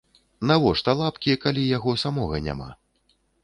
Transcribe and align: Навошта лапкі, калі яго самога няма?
Навошта 0.51 0.95
лапкі, 1.03 1.37
калі 1.45 1.67
яго 1.77 1.95
самога 2.07 2.43
няма? 2.51 2.69